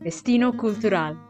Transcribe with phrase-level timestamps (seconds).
[0.00, 1.20] Destino Cultural.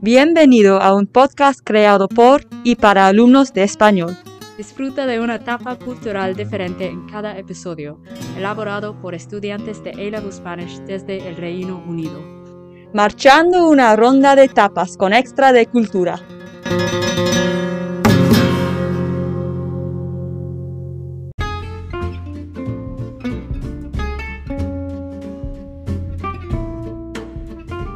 [0.00, 4.16] Bienvenido a un podcast creado por y para alumnos de español.
[4.56, 8.00] Disfruta de una etapa cultural diferente en cada episodio,
[8.38, 12.18] elaborado por estudiantes de A-Level Spanish desde el Reino Unido.
[12.94, 16.20] Marchando una ronda de tapas con extra de cultura.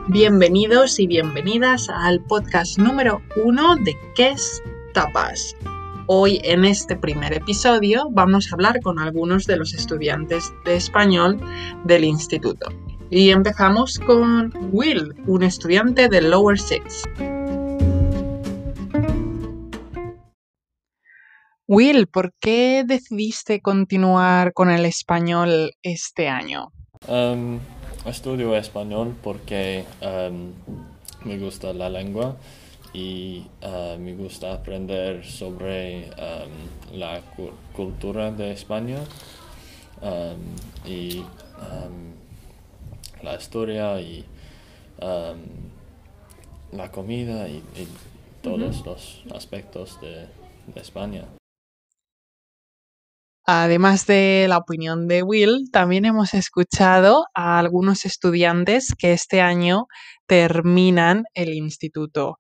[0.09, 4.63] Bienvenidos y bienvenidas al podcast número uno de ¿Qué es
[4.95, 5.57] tapas?
[6.07, 11.41] Hoy en este primer episodio vamos a hablar con algunos de los estudiantes de español
[11.87, 12.69] del instituto.
[13.11, 17.03] Y empezamos con Will, un estudiante de Lower Six.
[21.67, 26.71] Will, ¿por qué decidiste continuar con el español este año?
[27.09, 27.59] Um,
[28.07, 30.53] estudio español porque um,
[31.25, 32.37] me gusta la lengua
[32.93, 38.99] y uh, me gusta aprender sobre um, la cu- cultura de España
[40.01, 41.23] um, y
[43.23, 44.25] la historia y
[46.73, 47.89] la comida y, y
[48.43, 50.27] todos los aspectos de,
[50.73, 51.25] de España.
[53.49, 59.87] Además de la opinión de Will, también hemos escuchado a algunos estudiantes que este año
[60.27, 62.39] terminan el instituto.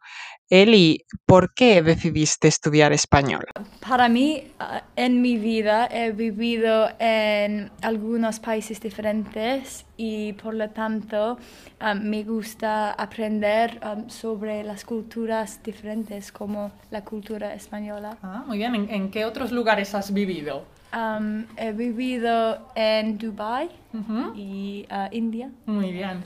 [0.50, 3.44] Eli, ¿por qué decidiste estudiar español?
[3.88, 10.70] Para mí, ah, en mi vida he vivido en algunos países diferentes y por lo
[10.70, 11.38] tanto
[11.78, 18.18] ah, me gusta aprender ah, sobre las culturas diferentes como la cultura española.
[18.22, 18.74] Ah, muy bien.
[18.74, 20.64] ¿En, en qué otros lugares has vivido?
[20.92, 25.50] Am, he vivido en Dubai Ujú, y ah, India.
[25.66, 26.22] Muy bien.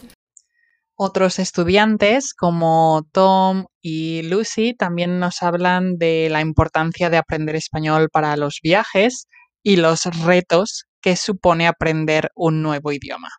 [0.96, 8.08] Otros estudiantes como Tom y Lucy también nos hablan de la importancia de aprender español
[8.12, 9.26] para los viajes
[9.62, 13.30] y los retos que supone aprender un nuevo idioma.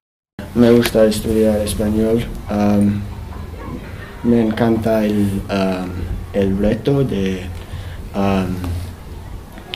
[0.55, 2.25] Me gusta estudiar español.
[2.49, 3.01] am,
[4.23, 5.91] me encanta el, am,
[6.33, 7.43] el reto de,
[8.13, 8.55] am,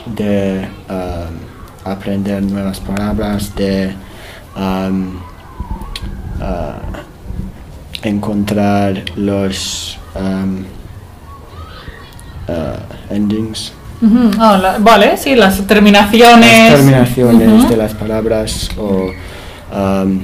[0.06, 1.36] de am,
[1.92, 3.94] aprender nuevas palabras, de
[4.56, 5.20] am,
[6.42, 6.76] ah,
[8.04, 10.66] encontrar los am,
[12.48, 12.78] ah,
[13.10, 13.74] endings,
[14.40, 16.72] ah, la- vale, sí, las terminaciones.
[16.72, 19.10] las terminaciones de las palabras o
[19.74, 20.22] am,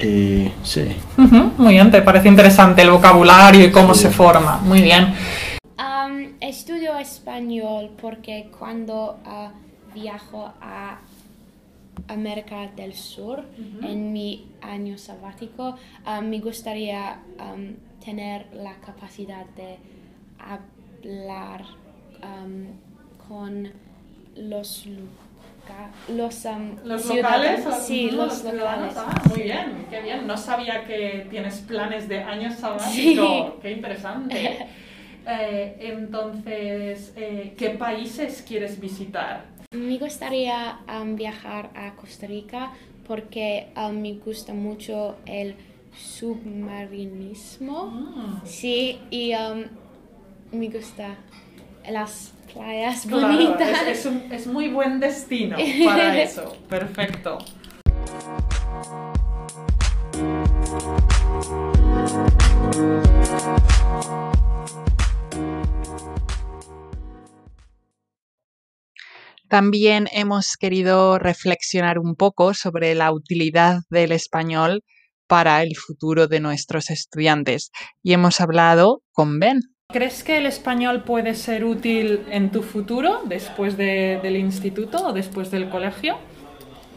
[0.00, 0.96] y sí.
[1.56, 4.58] muy bien, te parece interesante el vocabulario y cómo se forma.
[4.62, 5.12] Muy bien.
[6.40, 9.52] Estudio español porque cuando ah,
[9.94, 11.00] viajo a
[12.08, 13.44] América del Sur
[13.82, 17.18] en mi año sabático, ah, me gustaría
[18.04, 19.76] tener la capacidad de
[20.38, 21.64] hablar
[23.28, 23.70] con
[24.36, 24.86] los
[26.08, 26.46] los,
[26.84, 27.64] ¿Los locales?
[27.82, 28.94] Sí, Ujú, los locales.
[28.96, 30.26] Ah, muy bien, qué bien.
[30.26, 32.88] No sabía que tienes planes de año sabático.
[32.88, 33.44] Sí.
[33.62, 34.66] Qué interesante.
[35.30, 39.44] Eh, entonces, eh, ¿qué países quieres visitar?
[39.72, 42.72] Me gustaría am, viajar a Costa Rica
[43.06, 45.54] porque am, me gusta mucho el
[45.94, 47.86] submarinismo.
[47.86, 49.64] Mm, Sí, y am,
[50.52, 51.16] me gusta
[51.90, 53.82] las playas Claro, bonitas.
[53.86, 56.56] es, es un- es muy buen destino para eso.
[56.68, 57.38] Perfecto.
[69.48, 74.82] También hemos querido reflexionar un poco sobre la utilidad del español
[75.26, 77.70] para el futuro de nuestros estudiantes
[78.02, 79.60] y hemos hablado con Ben.
[79.90, 85.12] ¿Crees que el español puede ser útil en tu futuro después de- del instituto o
[85.14, 86.18] después del colegio?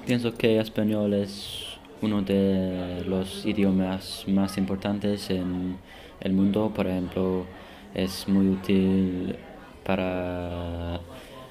[0.06, 5.78] Pienso que español es uno de los idiomas más importantes en
[6.20, 6.72] el mundo.
[6.76, 7.46] Por ejemplo,
[7.94, 9.38] es muy útil
[9.86, 11.00] para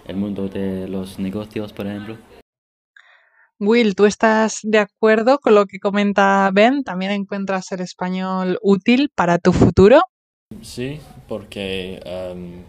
[0.06, 2.16] el mundo de los negocios, por ejemplo.
[3.58, 6.82] Will, ¿tú estás de acuerdo con lo que comenta Ben?
[6.82, 10.00] ¿También encuentras el español útil para tu futuro?
[10.62, 10.98] Sí,
[11.28, 12.62] porque um,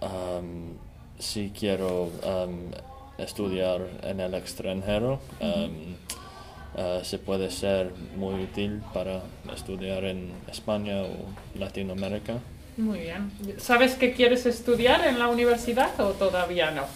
[0.00, 0.78] um,
[1.18, 2.70] si quiero um,
[3.18, 9.22] estudiar en el extranjero, uh, se puede ser muy útil para
[9.52, 12.38] estudiar en España o Latinoamérica.
[12.76, 13.30] Muy bien.
[13.58, 16.86] ¿Sabes qué quieres estudiar en la universidad o todavía no?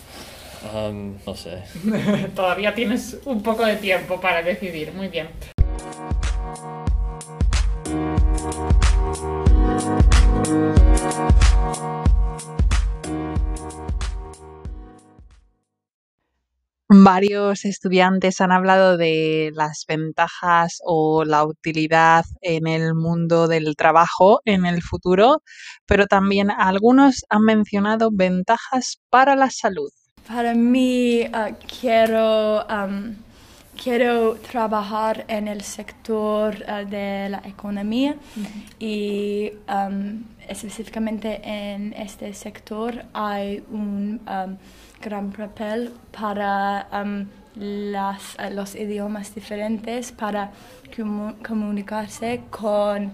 [0.72, 1.62] Um, no sé.
[2.34, 4.92] todavía tienes un poco de tiempo para decidir.
[4.92, 5.28] Muy bien.
[17.05, 24.41] Varios estudiantes han hablado de las ventajas o la utilidad en el mundo del trabajo
[24.45, 25.43] en el futuro,
[25.87, 29.91] pero también algunos han mencionado ventajas para la salud.
[30.27, 33.15] Para mí, uh, quiero, um,
[33.81, 38.17] quiero trabajar en el sector uh, de la economía
[38.81, 44.56] y um, específicamente en este sector hay un um,
[45.03, 50.50] gran papel para um, las, uh, los idiomas diferentes, para
[50.97, 53.12] comu- comunicarse con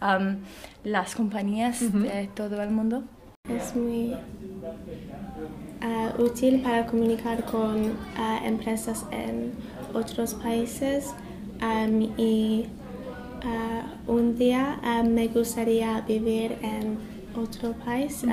[0.00, 0.36] um,
[0.84, 3.04] las compañías de todo el mundo.
[3.48, 4.14] Es muy
[5.80, 9.52] ah, útil para comunicar con ah, empresas en
[9.92, 11.12] otros países
[11.60, 12.66] am, y
[13.44, 16.98] ah, un día me gustaría vivir en
[17.36, 18.24] otro país,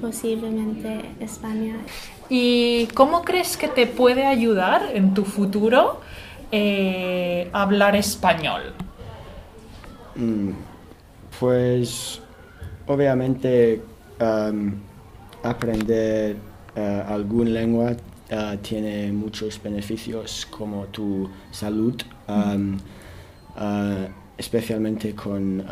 [0.00, 1.86] posiblemente España.
[2.28, 6.00] ¿Y cómo crees que te puede ayudar en tu futuro
[6.50, 8.76] eh, hablar español?
[10.14, 10.52] Mm,
[11.40, 12.22] Pues
[12.86, 14.88] obviamente am,
[15.42, 16.42] aprender
[16.74, 17.96] eh, algún lengua
[18.28, 21.96] eh, tiene muchos beneficios como tu salud,
[24.36, 25.62] especialmente con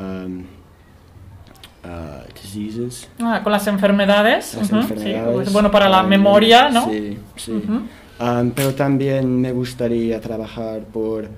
[1.84, 3.08] ah, diseases.
[3.20, 4.54] Ah, con las enfermedades.
[4.54, 5.46] las ujú, sí, enfermedades.
[5.48, 6.84] es bueno para la am, memoria, ¿no?
[6.90, 7.52] Sí, sí.
[7.52, 7.82] Ujú.
[8.20, 11.28] Am, pero también me gustaría trabajar por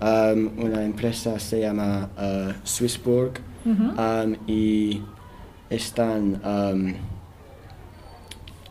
[0.00, 3.32] am, una empresa se llama ah, Swissborg
[3.64, 3.92] Ujú.
[4.00, 5.00] am, y
[5.70, 6.94] están am,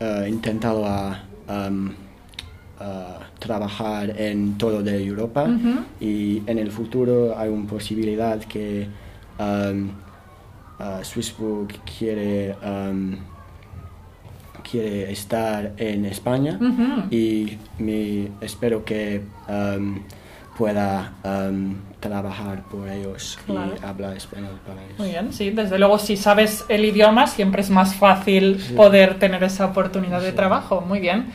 [0.00, 1.94] ah, intentando a, am,
[2.80, 5.46] a trabajar en todo de Europa
[6.00, 8.88] y en el futuro hay una posibilidad que
[10.82, 11.68] am, Swissborg
[11.98, 13.18] quiere am,
[14.68, 16.58] quiere estar en España
[17.10, 20.00] y me, espero que um,
[20.56, 23.74] pueda um, trabajar por ellos Claro.
[23.80, 24.98] y hablar español para ellos.
[24.98, 29.42] Muy bien, sí, desde luego si sabes el idioma siempre es más fácil poder tener
[29.44, 30.80] esa oportunidad de trabajo.
[30.80, 31.32] Muy bien.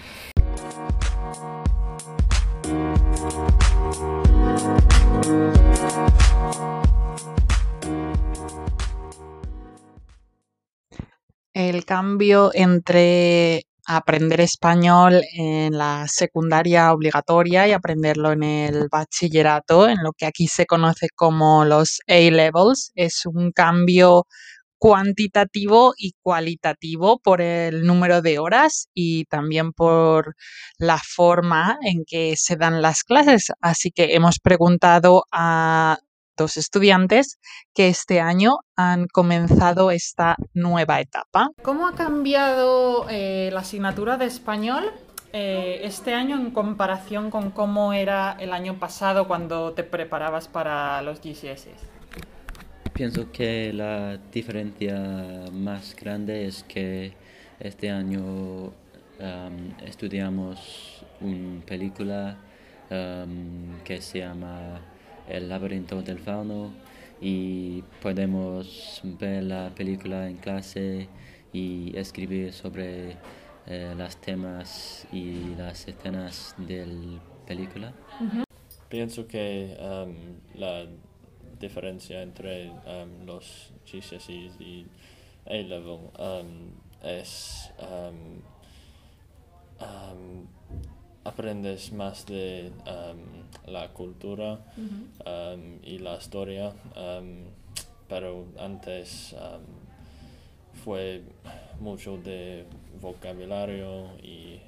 [11.88, 20.12] Cambio entre aprender español en la secundaria obligatoria y aprenderlo en el bachillerato, en lo
[20.12, 24.26] que aquí se conoce como los A-levels, es un cambio
[24.78, 30.36] cuantitativo y cualitativo por el número de horas y también por
[30.78, 33.48] la forma en que se dan las clases.
[33.62, 35.98] Así que hemos preguntado a
[36.38, 37.40] dos estudiantes
[37.74, 41.50] que este año han comenzado esta nueva etapa.
[41.64, 44.92] ¿Cómo ha cambiado eh, la asignatura de español
[45.34, 51.02] eh, este año en comparación con cómo era el año pasado cuando te preparabas para
[51.02, 51.82] los GCSEs?
[52.94, 54.96] Pienso que la diferencia
[55.52, 57.14] más grande es que
[57.60, 58.72] este año
[59.20, 62.38] am, estudiamos una película
[63.84, 64.80] que se llama
[65.28, 66.74] El laberinto del fauno
[67.20, 71.10] y podemos ver la película en clase
[71.52, 73.18] y escribir sobre
[73.66, 77.94] eh, los temas y las escenas de la película.
[78.90, 80.86] Pienso que um, la
[81.60, 84.86] diferencia entre um, los GCSEs y
[85.46, 86.72] A-Level um,
[87.04, 88.42] es um,
[89.82, 90.48] um,
[91.28, 97.44] aprendes más de um, la cultura um, y la historia, um,
[98.08, 99.36] pero antes
[100.84, 101.22] fue
[101.80, 102.66] mucho de
[103.02, 104.62] vocabulario y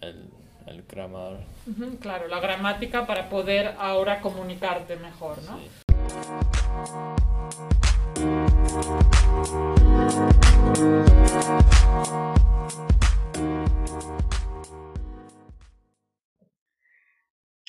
[0.00, 0.30] el,
[0.66, 1.40] el grammar.
[2.00, 5.58] Claro, la gramática para poder ahora comunicarte mejor, ¿no?
[5.58, 5.68] sí.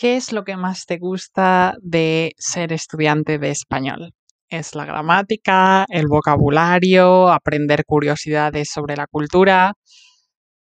[0.06, 4.14] ¿Qué es lo que más te gusta de ser estudiante de español?
[4.50, 9.74] ¿Es la gramática, el vocabulario, aprender curiosidades sobre la cultura?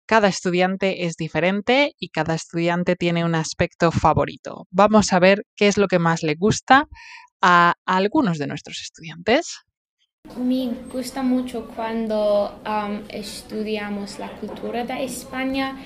[0.07, 4.64] Cada estudiante es diferente y cada estudiante tiene un aspecto favorito.
[4.71, 6.88] Vamos a ver qué es lo que más le gusta
[7.43, 9.59] a algunos de nuestros estudiantes.
[10.38, 15.76] Me gusta mucho cuando um, estudiamos la cultura de España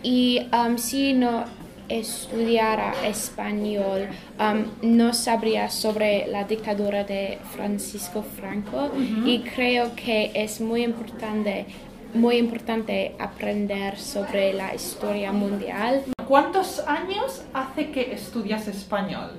[0.00, 1.44] y um, si no
[1.90, 8.90] estudiara español um, no sabría sobre la dictadura de Francisco Franco
[9.26, 11.66] y creo que es muy importante
[12.14, 16.02] muy importante aprender sobre la historia mundial.
[16.26, 19.38] ¿Cuántos años hace que estudias español?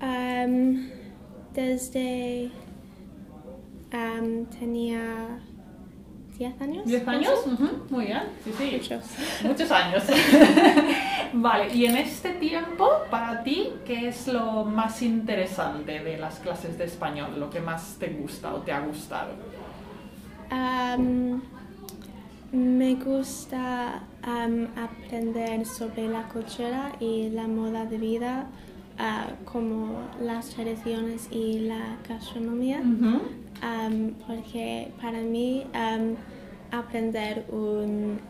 [0.00, 0.88] Am,
[1.52, 2.50] desde
[3.92, 5.40] am, tenía
[6.38, 6.86] 10 años.
[6.86, 7.32] ¿Diez años?
[7.46, 8.70] Ujú, Muy bien, sí, sí.
[8.76, 9.04] Muchos.
[9.44, 10.02] Muchos años.
[11.32, 16.78] vale, y en este tiempo, para ti, ¿qué es lo más interesante de las clases
[16.78, 17.38] de español?
[17.38, 19.32] ¿Lo que más te gusta o te ha gustado?
[22.52, 28.46] Me gusta aprender sobre la cultura y la moda de vida,
[28.98, 32.82] ah, como las tradiciones y la gastronomía.
[33.62, 35.66] Am, porque para mí
[36.70, 38.20] aprender un,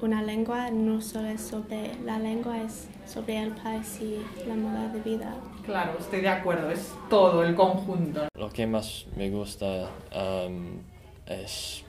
[0.00, 4.88] una lengua no solo es sobre la lengua, es sobre el país y la moda
[4.88, 5.34] de vida.
[5.64, 8.28] Claro, estoy de acuerdo, es todo el conjunto.
[8.36, 10.78] Lo que más me gusta um,
[11.26, 11.84] es,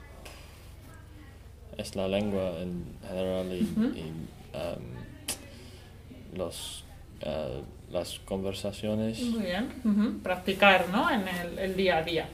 [1.76, 4.12] es la lengua en general y, y,
[4.54, 6.84] um, los,
[7.26, 9.20] uh, las conversaciones.
[9.22, 10.20] Muy bien.
[10.22, 11.10] Practicar, ¿no?
[11.10, 12.28] En el, el día a día.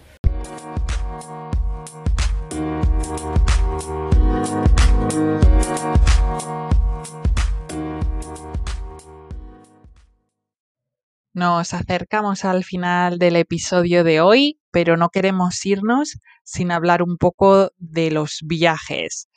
[11.36, 17.16] Nos acercamos al final del episodio de hoy, pero no queremos irnos sin hablar un
[17.16, 19.28] poco de los viajes.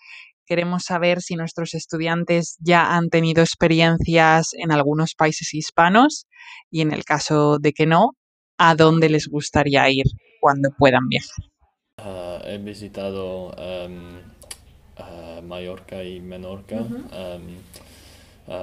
[0.48, 6.26] Queremos saber si nuestros estudiantes ya han tenido experiencias en algunos países hispanos
[6.72, 8.12] y en el caso de que no,
[8.58, 10.06] a dónde les gustaría ir
[10.40, 11.46] cuando puedan viajar.
[12.00, 14.20] Uh, he visitado um,
[14.98, 17.58] uh, Mallorca y Menorca um,
[18.48, 18.54] uh,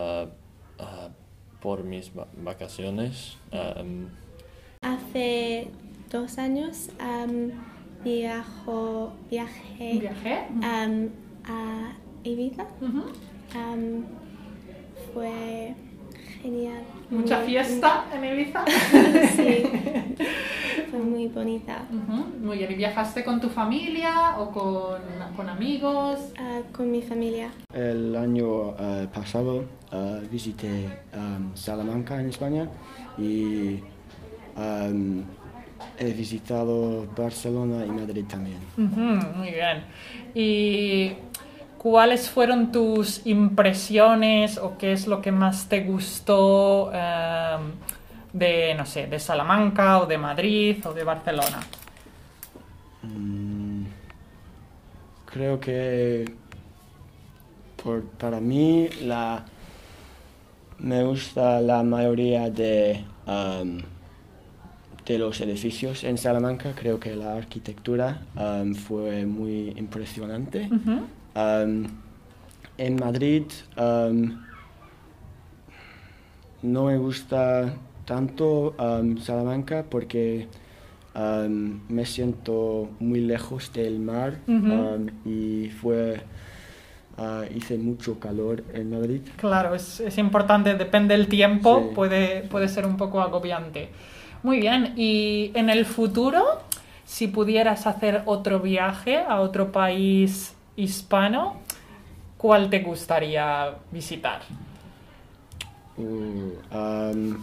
[0.80, 1.10] uh,
[1.60, 3.36] por mis va- vacaciones.
[3.52, 4.08] Um,
[4.82, 5.68] Hace
[6.10, 6.90] dos años
[8.04, 10.46] viajo, viajé ¿Viajé?
[12.24, 12.66] Ibiza.
[15.12, 15.74] Fue
[16.42, 16.82] genial.
[17.10, 18.64] Mucha Muy- fiesta en Ibiza.
[19.36, 19.64] Sí,
[20.90, 21.84] fue muy bonita.
[21.90, 25.00] Ujú, Muy bien, ¿y viajaste con tu familia o con,
[25.36, 26.18] con amigos?
[26.38, 27.50] Ah, con mi familia.
[27.72, 30.88] El año eh, pasado eh, visité
[31.54, 32.68] Salamanca en España
[33.18, 33.80] y
[35.98, 38.58] he visitado Barcelona y Madrid también.
[38.76, 39.84] Muy bien.
[40.34, 41.12] ¿Y
[41.84, 47.72] cuáles fueron tus impresiones o qué es lo que más te gustó em,
[48.32, 51.60] de, no sé, de Salamanca o de Madrid o de Barcelona?
[53.02, 53.84] Mm,
[55.26, 56.24] creo que
[58.18, 59.44] para mí la,
[60.78, 63.82] me gusta la mayoría de, am,
[65.06, 66.72] de los edificios en Salamanca.
[66.74, 70.68] Creo que la arquitectura am, fue muy impresionante.
[71.34, 71.86] Am,
[72.78, 73.44] en Madrid
[73.76, 74.44] am,
[76.62, 80.48] no me gusta tanto am, Salamanca porque
[81.88, 84.38] me siento muy lejos del mar
[85.24, 86.20] y fue
[87.18, 89.20] ah, hice mucho calor en Madrid.
[89.36, 91.94] Claro, es, es importante, depende del tiempo, Sí.
[91.94, 93.90] puede, puede ser un poco agobiante.
[94.44, 96.44] Muy bien, y en el futuro,
[97.06, 101.56] si pudieras hacer otro viaje a otro país hispano,
[102.36, 104.42] ¿cuál te gustaría visitar?
[105.96, 107.38] Uh, am,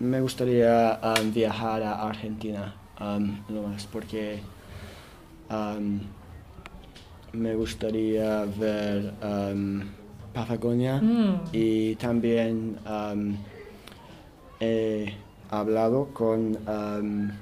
[0.00, 4.38] me gustaría am, viajar a Argentina am, no más porque
[5.50, 6.00] am,
[7.34, 9.12] me gustaría ver
[10.32, 11.34] Patagonia Mm.
[11.52, 13.36] y también am,
[14.58, 15.12] he
[15.50, 17.32] hablado con am,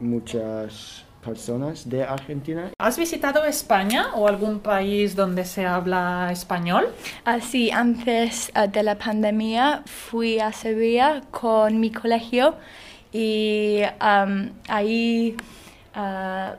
[0.00, 6.88] muchas personas de Argentina ¿Has visitado España o algún país donde se habla español?
[7.24, 12.54] Así, antes ah, de la pandemia fui a Sevilla con mi colegio
[13.12, 15.36] y am, ahí
[15.94, 16.54] ah,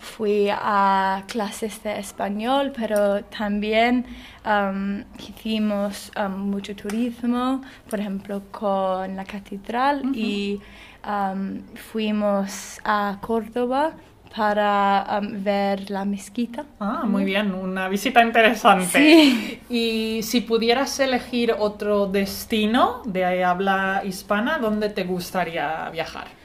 [0.00, 4.04] fui a clases de español, pero también
[4.44, 10.60] am, hicimos am, mucho turismo, por ejemplo, con la catedral y
[11.02, 11.62] am,
[11.92, 13.92] fuimos a Córdoba
[14.34, 16.66] para am, ver la mezquita.
[16.80, 18.98] Ah, muy bien, una visita interesante.
[18.98, 19.60] Sí.
[19.70, 26.35] Y si pudieras elegir otro destino de habla hispana, ¿dónde te gustaría viajar?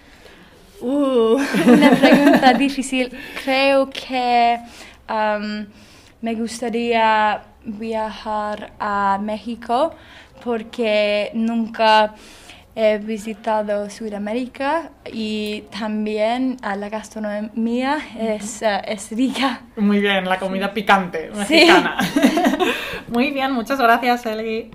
[0.81, 3.11] Uh, una pregunta difícil.
[3.43, 4.59] Creo que
[5.07, 5.67] am,
[6.21, 9.93] me gustaría viajar a México
[10.43, 12.15] porque nunca
[12.75, 19.61] he visitado Sudamérica y también a la gastronomía es, eh, es rica.
[19.75, 21.97] Muy bien, la comida picante mexicana.
[23.09, 24.71] Muy bien, muchas gracias, Elgi.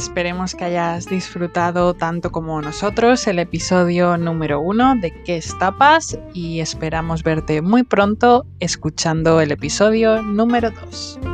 [0.00, 6.18] Esperemos que hayas disfrutado tanto como nosotros el episodio número uno de ¿Qué es tapas?
[6.32, 11.29] y esperamos verte muy pronto escuchando el episodio número 2.